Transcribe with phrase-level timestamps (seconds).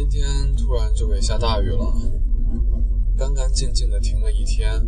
[0.00, 1.92] 今天突然就给下大雨了，
[3.18, 4.82] 干干净净的停了一天，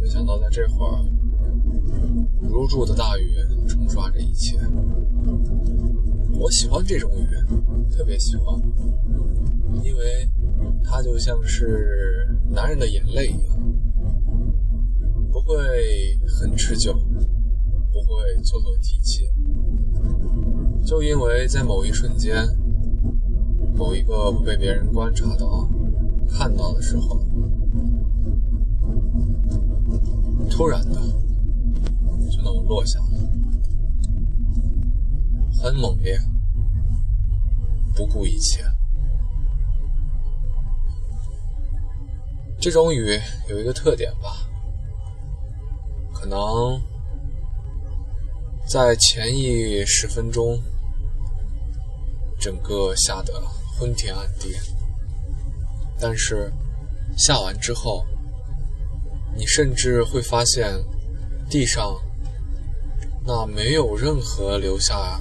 [0.00, 1.04] 没想到在这会儿，
[2.42, 3.32] 如注的大雨
[3.68, 4.58] 冲刷着一切。
[6.32, 7.28] 我喜欢这种雨，
[7.92, 8.60] 特别喜欢，
[9.84, 10.28] 因为
[10.82, 13.56] 它就像是男人的眼泪一样，
[15.30, 19.28] 不会很持久，不会做作提气，
[20.84, 22.34] 就因为在某一瞬间。
[23.78, 25.68] 某一个不被别人观察到、
[26.28, 27.16] 看到的时候，
[30.50, 31.00] 突然的
[32.28, 33.06] 就那么落下了，
[35.62, 36.18] 很猛烈，
[37.94, 38.64] 不顾一切。
[42.58, 43.16] 这种雨
[43.48, 44.38] 有一个特点吧，
[46.12, 46.82] 可能
[48.66, 50.60] 在前一十分钟，
[52.40, 53.32] 整个下的。
[53.78, 54.56] 昏天暗地，
[56.00, 56.52] 但是
[57.16, 58.04] 下完之后，
[59.36, 60.74] 你甚至会发现
[61.48, 61.96] 地上
[63.24, 65.20] 那没有任何留下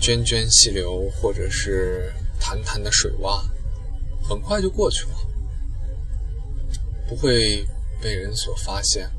[0.00, 3.42] 涓涓细流或者是弹弹的水洼，
[4.22, 5.16] 很快就过去了，
[7.08, 7.66] 不会
[8.02, 9.10] 被人所发现。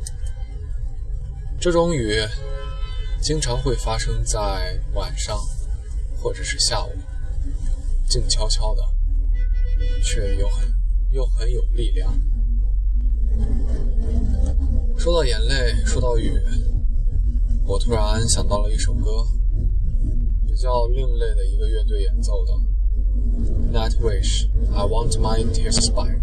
[1.59, 2.21] 这种雨
[3.19, 5.39] 经常会发生在晚上
[6.21, 6.91] 或者是下午。
[8.07, 8.81] 静悄悄的，
[10.01, 10.65] 却又很
[11.11, 12.13] 又很有力量。
[14.97, 16.31] 说到眼泪，说到雨，
[17.65, 19.25] 我突然想到了一首歌，
[20.45, 22.53] 比较另类的一个乐队演奏的
[23.73, 26.21] 《Night Wish》，I Want My Tears Back。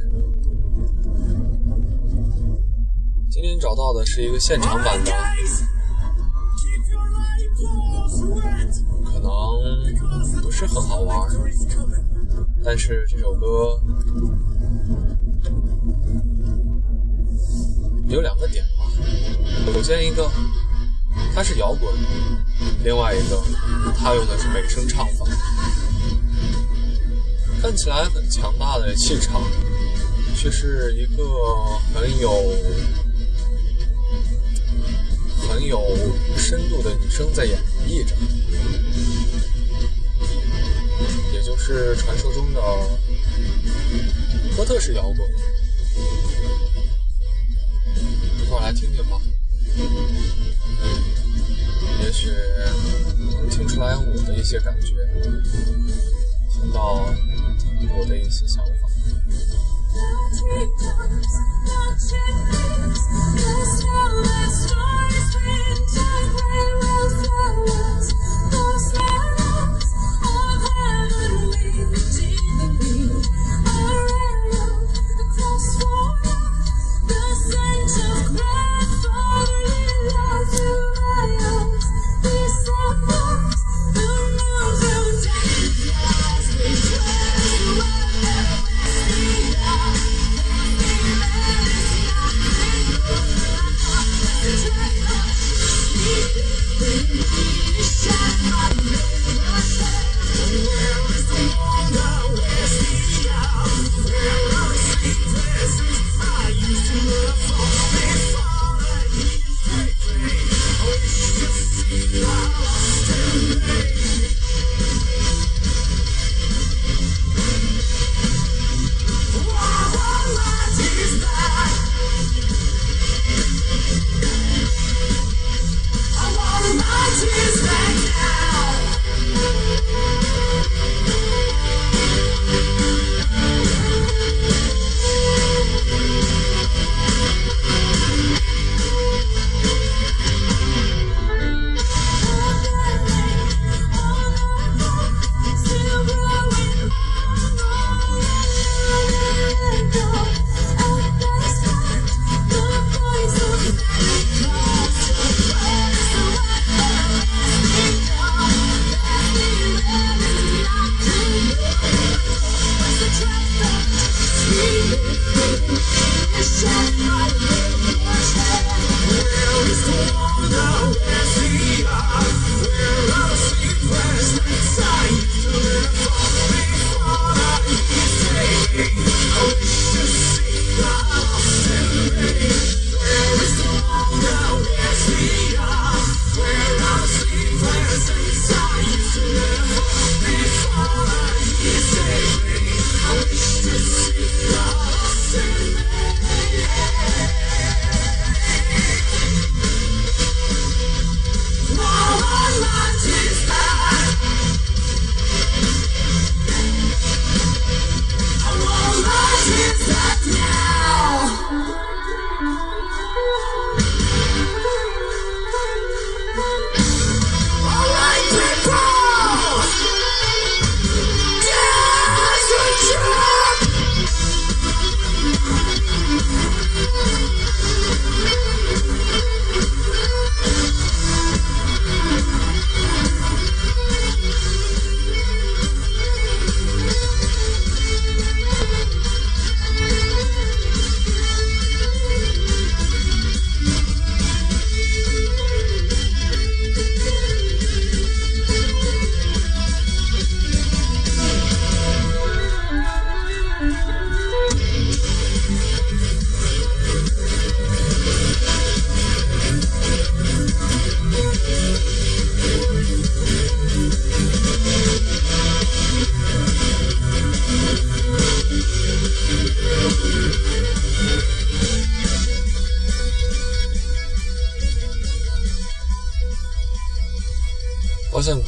[3.31, 5.13] 今天找到的是一个现场版的。
[9.25, 11.29] 可能不是很好玩，
[12.63, 13.81] 但是这首歌
[18.09, 18.85] 有两个点吧。
[19.73, 20.31] 首先一个，
[21.35, 21.91] 它是摇滚；
[22.85, 23.43] 另外一个，
[23.97, 25.27] 它用的是美声唱法，
[27.63, 29.43] 看起来很强大的气场，
[30.37, 31.25] 却是一个
[31.95, 32.31] 很有。
[35.47, 35.79] 很有
[36.37, 37.57] 深度的女生在演
[37.87, 38.17] 绎着，
[41.57, 42.61] 是传说中的
[44.57, 45.19] 科特式摇滚。
[48.41, 49.21] 一块来听听吧，
[52.03, 52.29] 也许
[53.19, 54.95] 能听出来我的一些感觉，
[56.53, 57.13] 听到
[57.97, 58.89] 我的一些想法。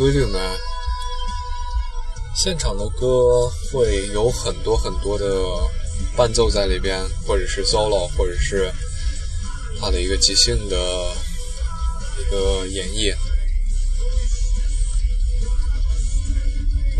[0.06, 0.38] 规律没？
[2.36, 5.26] 现场的歌会有很多很多的
[6.16, 8.72] 伴奏在里边，或者是 solo，或者是
[9.80, 10.76] 他的一个即兴的
[12.20, 13.12] 一个演绎。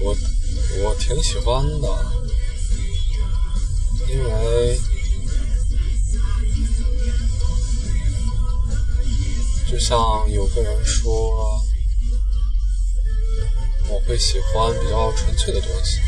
[0.02, 0.16] 我
[0.82, 1.88] 我挺喜欢的，
[4.08, 4.80] 因为
[9.70, 9.96] 就像
[10.32, 11.62] 有个人说。
[14.06, 16.00] 会喜欢比较纯粹的东西，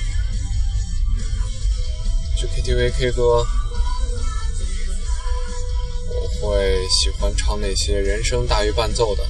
[2.36, 3.44] 去 KTV K 歌，
[6.14, 9.26] 我会喜欢唱那些人声大于伴奏的，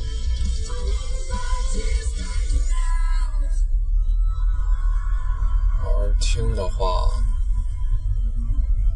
[5.82, 7.08] 而听的话，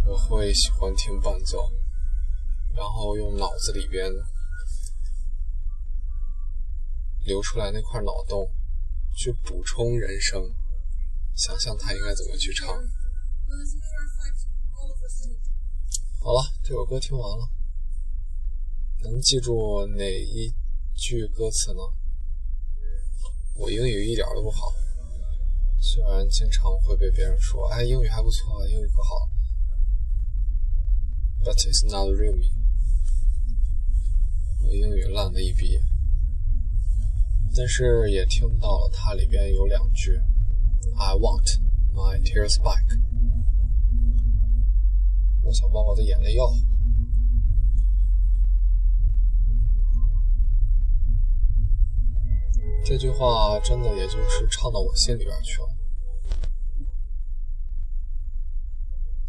[0.07, 1.73] 我会喜欢听伴奏，
[2.77, 4.13] 然后用脑子里边
[7.25, 8.47] 流出来那块脑洞。
[9.14, 10.55] 去补充人生，
[11.35, 12.69] 想象他应该怎么去唱。
[16.20, 17.49] 好了，这首歌听完了，
[19.00, 20.53] 能记住哪一
[20.94, 21.81] 句歌词呢？
[23.55, 24.73] 我英语一点都不好，
[25.79, 29.29] 虽然经常会被别人说：“哎，英语还不错，英语可好。”
[31.44, 32.49] But it's not real me。
[34.61, 35.81] 我英语烂的一逼。
[37.55, 40.17] 但是也听到了，它里边有两句
[40.99, 41.61] ：“I want
[41.95, 42.99] my tears back。”
[45.45, 46.51] 我想把我的眼泪要。
[52.85, 55.69] 这句话真的也就是唱到我心里边去了。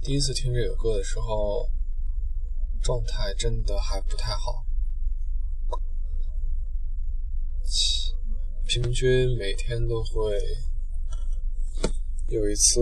[0.01, 1.69] 第一次听这个歌的时候，
[2.81, 4.65] 状态真的还不太好。
[8.73, 10.35] 平均每天都会
[12.29, 12.81] 有一次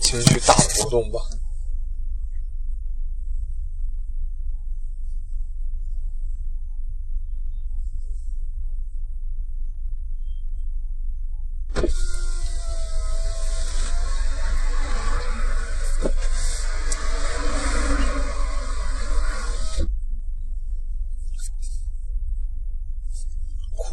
[0.00, 1.20] 情绪大的波动吧。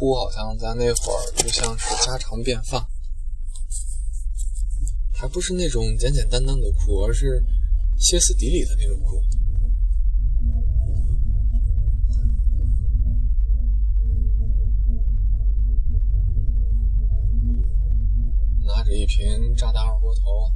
[0.00, 2.82] 哭好像在那会儿就像是家常便饭，
[5.12, 7.44] 还不是那种简简单单的哭，而是
[7.98, 9.22] 歇斯底里的那种哭。
[18.64, 20.50] 拿着一瓶炸弹二锅头，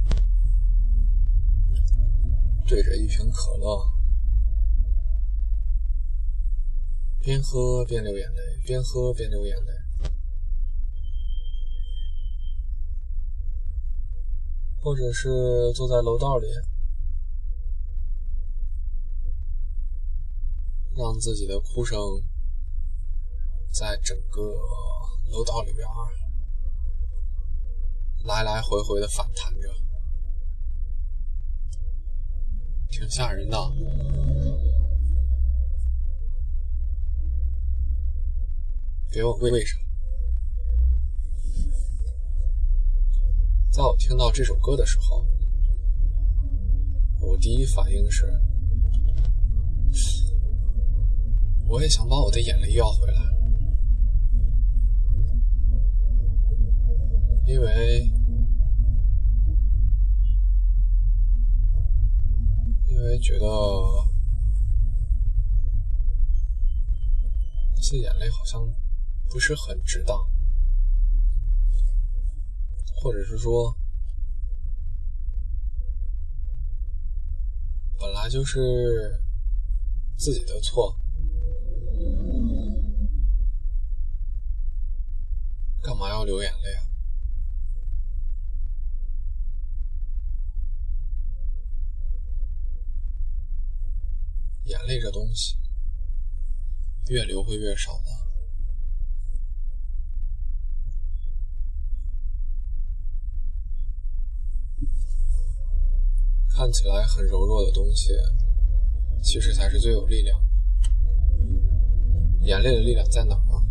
[2.65, 3.94] 对着一瓶可乐。
[7.25, 9.73] 边喝边流眼泪，边喝边流眼泪，
[14.79, 16.45] 或者是坐在楼道里，
[20.95, 21.99] 让自己的哭声
[23.73, 24.41] 在整个
[25.31, 25.87] 楼道里边
[28.25, 29.67] 来来回回的反弹着，
[32.91, 33.57] 挺吓人的。
[39.15, 39.77] 别问为啥，
[43.71, 45.25] 在我听到这首歌的时候，
[47.21, 48.25] 我第一反应是，
[51.65, 53.21] 我也想把我的眼泪要回来，
[57.47, 58.11] 因为，
[62.85, 63.47] 因为觉得
[67.77, 68.59] 这些眼泪好像。
[69.29, 70.17] 不是很值当，
[72.95, 73.77] 或者是说，
[77.99, 79.21] 本来就是
[80.17, 80.97] 自己的错，
[85.83, 86.83] 干嘛要流眼泪啊？
[94.63, 95.57] 眼泪这东西，
[97.09, 98.34] 越流会越少的。
[106.55, 108.13] 看起来很柔弱的东西，
[109.21, 110.39] 其实才是最有力量。
[112.43, 113.61] 眼泪的力量在哪儿？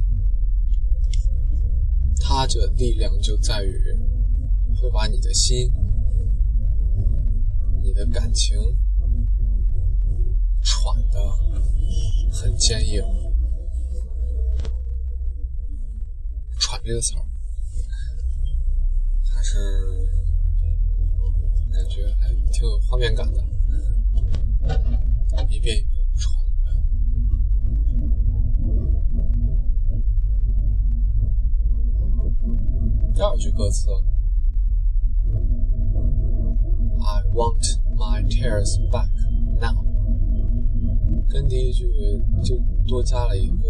[2.20, 3.80] 它的力量就在于
[4.76, 5.70] 会把你的心、
[7.82, 8.54] 你的感情
[10.62, 11.18] 喘得
[12.30, 13.02] 很坚硬，
[16.58, 17.24] 喘”这个词儿，
[19.32, 19.93] 还是
[22.64, 23.44] 挺有画面感的，
[25.50, 26.34] 一遍一遍传。
[33.12, 33.90] 第二句歌词
[37.00, 37.60] ：“I want
[37.98, 39.10] my tears back
[39.60, 39.84] now。”
[41.28, 41.86] 跟第一句
[42.42, 42.56] 就
[42.88, 43.60] 多加了一个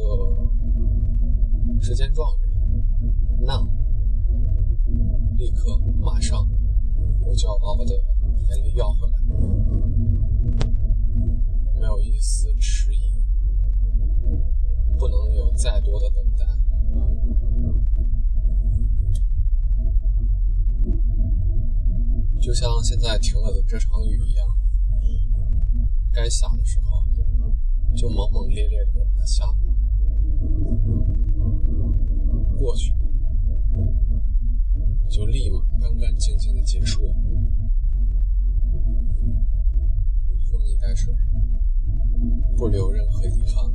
[1.80, 2.42] 时间状语
[3.44, 3.68] ，now，
[5.36, 6.48] 立刻，马上，
[7.26, 7.92] 我就要把我的
[8.48, 9.18] 眼泪要回来，
[11.80, 13.24] 没有一丝迟疑，
[14.98, 16.44] 不能有再多的等待。
[22.40, 24.46] 就像现在停了的这场雨一样，
[26.12, 27.02] 该下的时候
[27.96, 29.44] 就猛猛烈烈的下，
[32.58, 32.92] 过去
[35.08, 37.13] 就立马干干净净的结束，
[40.64, 41.14] 拖泥带水，
[42.56, 43.70] 不留任何遗憾，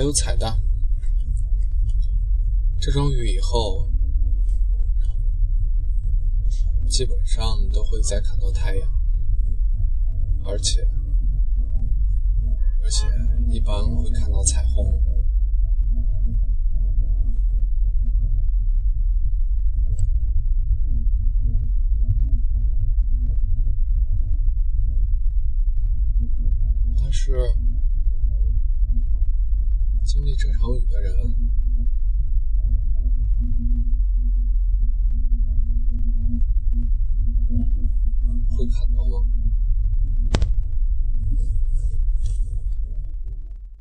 [0.00, 0.56] 还有彩蛋。
[2.80, 3.86] 这种雨以后。
[6.88, 8.88] 基本上都会再看到太阳，
[10.46, 10.88] 而且
[12.82, 13.06] 而且
[13.46, 15.02] 一般会看到彩虹。
[26.96, 27.36] 但是
[30.36, 31.59] 这场雨的人。